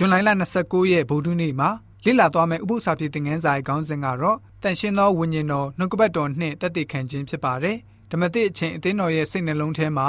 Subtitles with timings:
[0.00, 0.16] ဇွန်လ
[0.54, 1.70] 29ရက်ဗုဒ္ဓနေ့မှာ
[2.04, 7.76] လေ့လာသွားမယ့်ဥပုသ္စာပြေသင်ခန်းစာရဲ့ခေါင်းစဉ်ကတော့တန်ရှင်းသောဝိညာဉ်တော်နှုတ်ကပတ်တော်နှင့်တက်တည်ခံခြင်းဖြစ်ပါတယ်။
[8.10, 10.08] ဓမ္မသစ်အချင်းအသင်းတော်ရဲ့စိတ်နှလုံးထဲမှာ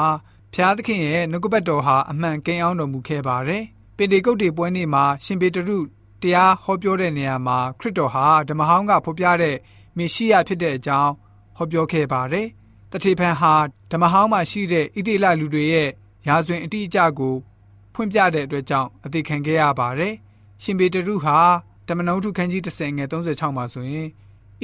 [0.53, 3.63] ဖျားသခင်ရဲ့နှုတ်ကပတ်တော်ဟာအမှန်ကင်းအောင်တော်မူခဲ့ပါတယ်။
[3.97, 5.79] ပင်တေကုတ်တေပွဲနေ့မှာရှင်ပေတရု
[6.21, 9.57] တရားဟောပြောတဲ့နေရာမှာခရစ်တော်ဟာဓမ္မဟောင်းကဖော်ပြတဲ့
[9.97, 11.11] မေရှိယဖြစ်တဲ့အကြောင်း
[11.57, 12.47] ဟောပြောခဲ့ပါတယ်။
[12.91, 13.53] တတိဖန်ဟာ
[13.91, 15.89] ဓမ္မဟောင်းမှာရှိတဲ့ဣတိလလူတွေရဲ့
[16.27, 17.35] ရာဇဝင်အတိအကျကို
[17.93, 20.13] ဖွင့်ပြတဲ့အတွက်ကြောင့်အသေးခံခဲ့ရပါတယ်။
[20.63, 21.37] ရှင်ပေတရုဟာ
[21.87, 24.07] တမန်တော်ထုခန်းကြီး30ငယ်36မှာဆိုရင်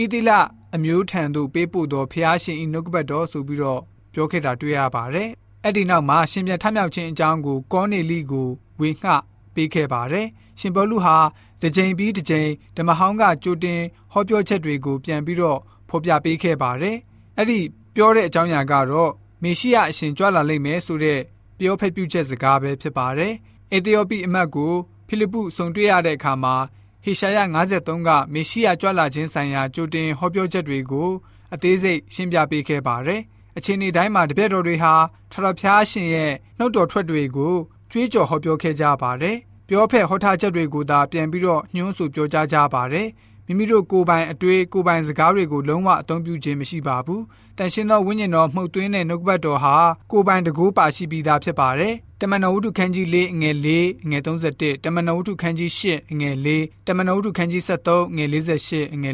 [0.02, 0.32] ဣတိလ
[0.76, 3.82] အမျိုးထံသို့ပေးပို့သောဖျားရှင်ဤနှုတ်ကပတ်တော်ဆိုပြီးတော့
[4.14, 5.30] ပြောခဲ့တာတွေ့ရပါတယ်။
[5.64, 8.50] အဲ့ဒီနောက်မှာရှင်ပြန်ထမြောက်ခြင်းအကြောင်းကိုကောနေလိကို
[8.80, 9.12] ဝေငှ
[9.56, 10.28] ပေးခဲ့ပါတယ်။
[10.60, 11.18] ရှင်ဘောလူဟာ
[11.62, 16.98] တစ်ကြိမ်ပြီးတစ်ကြိမ်ဓမ္မဟောင်းကကြိုတင်ဟောပြောချက်တွေကိုပြန်ပြီးတော့ဖော်ပြပေးခဲ့ပါတယ်။
[17.38, 17.60] အဲ့ဒီ
[17.96, 19.12] ပြောတဲ့အကြောင်းအရာကတော့
[19.44, 21.20] မေရှိယအရှင်ကြွလာလိမ့်မယ်ဆိုတဲ့
[21.60, 23.34] ပြောဖက်ပြုချက်စကားပဲဖြစ်ပါတယ်။
[23.72, 24.74] အေသီယိုပိအမတ်ကို
[25.08, 26.56] ဖိလိပ္ပုဆုံတွေ့ရတဲ့အခါမှာ
[27.04, 27.40] ဟေရှာယ
[27.74, 31.10] 53ကမေရှိယကြွလာခြင်းဆိုင်ရာကြိုတင်ဟောပြောချက်တွေကို
[31.54, 33.22] အသေးစိတ်ရှင်းပြပေးခဲ့ပါတယ်။
[33.58, 34.94] အချိန်ဒီတိုင်းမှာတပြည့်တော်တွေဟာ
[35.32, 37.56] ထထဖျားရှင်ရဲ့နှုတ်တော်ထွက်တွေကို
[37.92, 43.08] ကြွေးကြော်ဟောပြောခဲ့ကြပါတယ်။ပြောဖက်ဟောထားချက်တွေကိုသာပြန်ပြီးတော့ညှိုးဆိုပြောကြားကြပါတယ်။
[43.48, 47.22] မိမိတို့ကိုယ်ပိုင်အတွေ့ကိုယ်ပိုင်စကားတွေကိုလုံးဝအသုံးပြုခြင်းမရှိပါဘူး။
[47.58, 49.76] တန်ရှင်းသောဝိညာဉ်တော်မှုတ်သွင်းတဲ့နှုတ်ကပတ်တော်ဟာ
[50.12, 53.70] ကိုယ်ပိုင်တကူပါရှိပြီးသားဖြစ်ပါတယ်။တမန်တော်ဝုဒ္ဓခန်းကြီး၄ငွေ၄
[54.10, 56.50] ငွေ31တမန်တော်ဝုဒ္ဓခန်းကြီး၈ငွေ၄
[56.88, 58.26] တမန်တော်ဝုဒ္ဓခန်းကြီး73ငွေ
[58.64, 59.12] 48ငွေ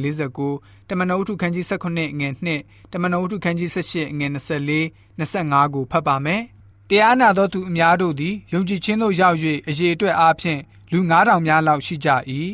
[0.48, 2.30] 49တမန်တော်ဝုဒ္ဓခန်းကြီး19ငွေ
[2.62, 4.82] 2တမန်တော်ဝုဒ္ဓခန်းကြီး18ငွေ24
[5.20, 6.42] 25ကိုဖတ်ပါမယ်။
[6.90, 9.38] တရားနာသောသူအများတို့သည်ယုံကြည်ခြင်းသို့ရောက်၍
[9.68, 10.60] အရေးအတွက်အားဖြင့်
[10.92, 12.10] လူ9000များလောက်ရှိကြ၏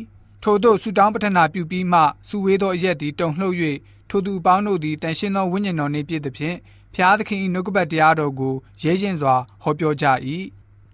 [0.42, 3.56] ထို့သောဆူတောင်းပတနာပြုပြီးမှစူဝေးသောအရက်သည်တုန်လှုပ်၍
[4.08, 6.56] ထိုသူအပေါင်းတို့သည်တန်ရှင်းသောဝိညာဉ်တော်နှင့်ပြည့်သဖြင့်
[6.94, 10.06] ဖျားသခင်၏နှုတ်ကပတ်တရားတော်ကိုရဲရင်စွာဟောပြောကြ၏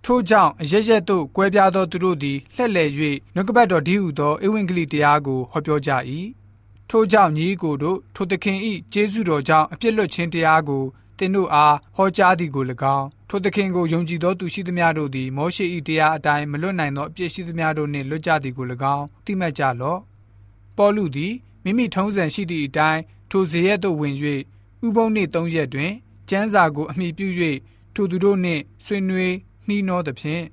[0.04, 2.90] ထို့ကြောင့်အရရက်သို့ကွဲပြားသောသူတို့သည်လှည့်လည်၍
[3.34, 5.90] နှုတ်ကပတ်တော်ဒီဟုသောဧဝံဂေလိတရားကိုဟောပြောကြ၏
[6.90, 8.58] ထို့ကြောင့်ညီကိုတို့ထိုသခင်၏
[8.92, 10.82] ကျေးဇူးတော်ကြောင့်အပြစ်လွတ်ခြင်းတရားကို
[11.18, 12.64] သင်တို့အားဟောကြားသည်ကို၎
[12.96, 20.00] င်းထိုသခင်ကိုယုံကြည်သောသူရှိသမျှတို့သည်မောရှေ၏တရားအတိုင်းမလွတ်နိုင်သောအပြစ်ရှိသမျှတို့နှင့်လွတ်ကြသည်ကို၎င်းသိမှတ်ကြလော့
[20.76, 21.32] ပေါလုသည်
[21.64, 24.14] မိမိထုံးစံရှိသည့်အတိုင်းထိုဇေယျသို့ဝင်၍
[24.86, 25.92] ဥပုံနှင့်သုံးရက်တွင်
[26.28, 27.28] ကျမ်းစာကိုအမိပြု၍
[27.94, 29.34] ထိုသူတို့နှင့်ဆွေးနွေး
[29.66, 30.44] နှီးနှောသဖြင့်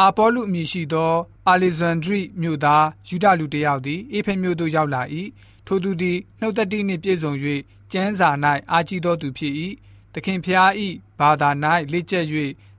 [0.00, 1.12] အာပေါလုအမည်ရှိသော
[1.48, 5.02] အာလေဇန်ဒရိမြို့သားယူဒလူတစ်ယောက်သည်အေဖဲမြို့သို့ရောက်လာ၏
[5.66, 7.32] ထိုသူသည်နှုတ်သက်တိနှင့်ပြည့်စုံ၍
[7.92, 8.30] ကျမ်းစာ၌
[8.72, 9.54] အာကြီးသောသူဖြစ်၏
[10.14, 10.70] သခင်ဖျား၏
[11.18, 11.50] ဘာသာ၌
[11.92, 12.26] လက်ကျက်၍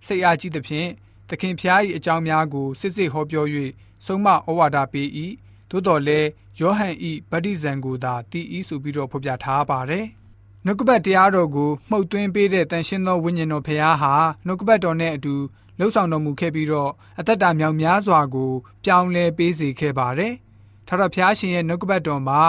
[0.06, 0.90] စိတ်အားကြီးသဖြင့်
[1.30, 3.46] သခင်ဖျား၏အကြောင်းများကိုစစ်စစ်ဟောပြော၍
[4.06, 5.08] ဆုံးမဩဝါဒပေး၏
[5.70, 6.30] သို့တော်လည်း
[6.60, 6.96] ယောဟန်၏
[7.32, 10.06] ဗတ္တိဇံကိုသာတည်၏ဆိုပြီးတော့ဖော်ပြထားပါတယ်
[10.66, 14.14] နှုတ်ကပတ်တရားတော်ကိုမှုတ်သွင်းပေးတဲ့တန်ရှင်းသောဝိညာဉ်တော်ဖခင်ဟာ
[14.46, 15.36] နှုတ်ကပတ်တော်နဲ့အတူ
[15.80, 18.52] လှုပ်ဆောင်တော်မူခဲ့ပြီးတော့အသက်တာမြောင်များစွာကို
[18.84, 20.34] ပြောင်းလဲပေးစေခဲ့ပါတယ်။
[20.88, 22.42] ထာဝရဘုရားရှင်ရဲ့နှုတ်ကပတ်တော်မှာ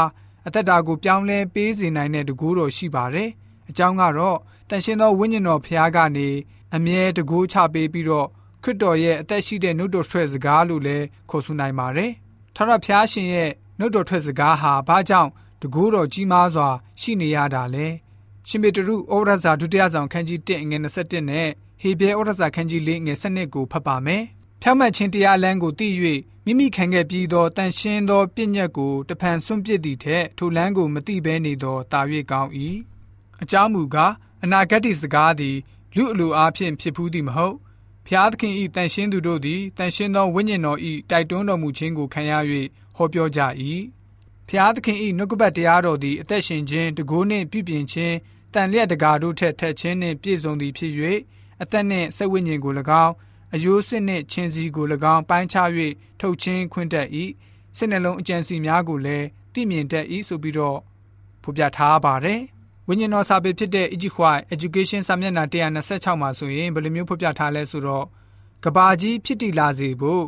[0.47, 3.29] အသက်တာကိုပြောင်းလဲပေးစေနိုင်တဲ့တကူတော်ရှိပါတယ်။
[3.69, 6.29] အကြောင်းကတော့တန်ရှင်းသောဝိညာဉ်တော်ဖခင်ကနေ
[6.75, 8.29] အမြဲတကူချပေးပြီးတော့
[8.63, 12.11] ခရစ်တော်ရဲ့အသက်ရှိတဲ့နှုတ်တော်ထွက်စကားလို့လည်းခေါ်ဆိုနိုင်ပါတယ်။
[12.55, 15.31] ထာဝရဘုရားရှင်ရဲ့နှုတ်တော်ထွက်စကားဟာဘာကြောင့်
[15.63, 16.69] တကူတော်ကြီးမားစွာ
[17.01, 17.87] ရှိနေရတာလဲ။
[18.49, 21.49] ရှင်ပေတရုဩရစာဒုတိယဆောင်ခန်းကြီး1ငွေ21နဲ့
[21.81, 24.23] ဟေဘဲဩရစာခန်းကြီး4ငွေ7ကိုဖတ်ပါမယ်။
[24.69, 25.89] ဖြောင့်မတ်ခြင်းတရားလမ်းကိုသိ၍
[26.45, 32.01] မိမိခံခဲ့ပြီးသောတန်ရှင်းသောပြည့်ညက်ကိုတဖန်ဆွန့်ပစ်သည့်ထက်ထိုလမ်းကိုမသိဘဲနေသောတာ၍
[32.31, 32.51] ကောင်း၏။
[33.43, 34.13] အကြောင်းမူကား
[34.45, 35.57] အနာဂတ်စကားသည်
[35.97, 37.57] လူအလိုအားဖြင့်ဖြစ်ဖူးသည်မဟုတ်
[38.07, 42.33] ဖျားသခင်ဤတန်ရှင်းသူတို့သည်တန်ရှင်းသောဝိညာဉ်တော်ဤတိုက်တွန်းတော်မူခြင်းကိုခံရ၍
[42.97, 43.41] ဟောပြောကြ၏
[44.49, 48.17] ဖျားသခင်ဤနှုတ်ကပတ်တရားတော်သည်အသက်ရှင်ခြင်းတကိုးနှင့်ပြုပြင်ခြင်း
[48.55, 50.93] တန်လျက်တကာတို့ထက်ထက်ခြင်းနှင့်ပြည့်စုံသည်ဖြစ်၍
[51.63, 52.73] အသက်နှင့်စိတ်ဝိညာဉ်ကို၎
[53.05, 53.15] င်း
[53.55, 55.69] အယိုးစစ်နှင့်ခြင်းစီကို၎င်းပိုင်းခြား၍
[56.21, 57.09] ထုတ်ချင်းခွင့်တတ်၏
[57.77, 60.79] စိတ်နှလုံးအကြံစီများကိုလည်းသိမြင်တတ်၏ဆိုပြီးတော့
[61.43, 62.41] ဖော်ပြထားပါတယ်
[62.89, 68.07] ဝိညာဉ်တော်စာပေဖြစ်တဲ့ Ejikwai Education စာမျက်နှာ126မှာဆိုရင်ဘယ်လိုမျိုးဖော်ပြထားလဲဆိုတော့
[68.65, 70.25] ကဘာကြီးဖြစ်တည်လာစေဖို့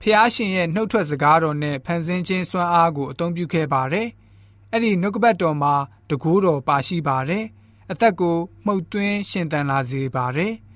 [0.00, 4.08] ဖျားရှင်ရဲ့နှုတ်ထွက်စကားတော်နဲ့ဖန်ဆင်းခြင်းစွမ်းအားကိုအသုံးပြုခဲ့ပါတယ်။
[4.72, 5.74] အဲ့ဒီနှုတ်ကပတ်တော်မှာ
[6.10, 7.44] တကူတော်ပါရှိပါတယ်။
[7.90, 8.36] အသက်ကို
[8.66, 10.52] မှုတ်သွင်းရှင်သန်လာစေပါတယ်။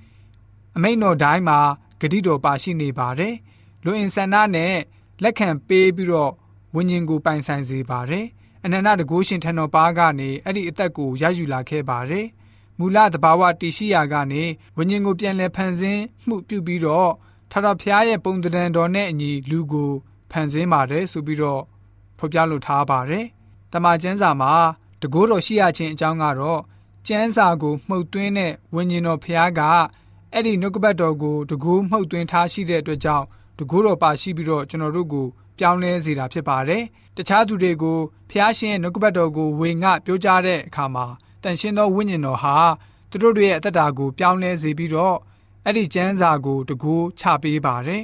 [0.77, 1.59] အမိန့်တော်တိုင်းမှာ
[2.01, 3.35] ဂတိတော်ပါရှိနေပါတယ်။
[3.83, 4.75] လူအင်ဆန္ဒနဲ့
[5.23, 6.31] လက်ခံပေးပြီးတော့
[6.75, 8.25] ဝိညာဉ်ကိုပိုင်ဆိုင်စေပါတယ်။
[8.63, 12.25] အနန္တတကုရှင်ထံတော်ပါကနေအဲ့ဒီအသက်ကိုရယူလာခဲ့ပါတယ်။
[12.77, 14.43] မူလတဘာဝတည်ရှိရာကနေ
[14.77, 17.11] ဝိညာဉ်ကိုပြန်လည်ဖန်ဆင်းမှုပြုပြီးတော့
[17.51, 19.91] ထာတော်ဖျားရဲ့ပုံတံတော်နဲ့အညီလူကို
[20.31, 21.61] ဖန်ဆင်းပါတယ်ဆိုပြီးတော့
[22.17, 23.25] ဖော်ပြလိုထားပါတယ်။
[23.71, 24.53] တမန်ကျမ်းစာမှာ
[25.01, 26.61] တကိုးတော်ရှိရခြင်းအကြောင်းကတော့
[27.07, 29.61] ကျမ်းစာကိုမှုတ်သွင်းတဲ့ဝိညာဉ်တော်ဖျားက
[30.33, 33.25] အဲ့ဒီနှုတ်ကပတ်တော်ကိုတကူးမှုတ်သွင်းထားရှိတဲ့အတွက်ကြောင့်
[33.59, 35.27] တကူတော်ပါရှိပြီးတော့ကျွန်တော်တို့ကို
[35.59, 36.83] ပြောင်းလဲစေတာဖြစ်ပါတယ်
[37.15, 41.05] တခြားသူတွေကိုဖျားရှင်ရဲ့နှုတ်ကပတ်တော်ကိုဝေငှပြောကြားတဲ့အခါမှာ
[41.43, 42.55] တန်ရှင်းသောဝိညာဉ်တော်ဟာ
[43.09, 45.17] သူတို့ရဲ့အသက်တာကိုပြောင်းလဲစေပြီးတော့
[45.65, 48.03] အဲ့ဒီကျမ်းစာကိုတကူချပေးပါတယ်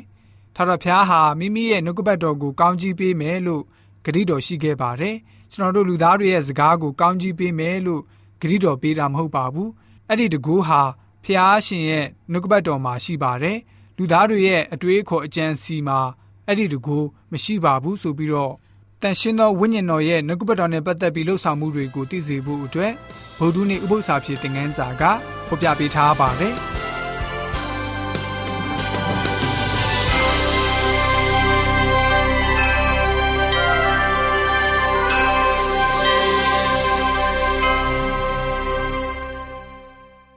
[0.55, 3.63] ထာဝရဘုရားဟာမိမိရဲ့နှုတ်ကပတ်တော်ကိုကောင်းကြီးပေးမယ်လို့
[4.05, 5.15] ဂရုတော်ရှိခဲ့ပါတယ်
[5.51, 8.01] ကျွန်တော်တို့လူသားတွေရဲ့စကားကိုကောင်းကြီးပေးမယ်လို့
[8.41, 9.69] ဂရုတော်ပေးတာမဟုတ်ပါဘူး
[10.07, 10.81] အဲ့ဒီတကူဟာ
[11.25, 13.57] ဖျားရှင်ရဲ့နှုတ်ကပတ်တော်မှာရှိပါတယ်
[13.97, 15.99] လူသားတွေရဲ့အတွေးခေါ်အကြံစီမှာ
[16.47, 16.97] အဲ့ဒီတကူ
[17.31, 18.53] မရှိပါဘူးဆိုပြီးတော့
[19.01, 22.93] တန်ရှင်းသောဝိညာဉ်တော်ရဲ့နှုတ်ကပတ်တော်နဲ့ပတ်သက်ပြီးလှုပ်ဆောင်မှုတွေကိုသိစေဖို့အတွက်
[23.39, 25.03] ဗုဒ္ဓနေ့ဥပုသ္စာဖြစ်တဲ့ငန်းစာက
[25.47, 26.72] ဖော်ပြပေးထားပါတယ်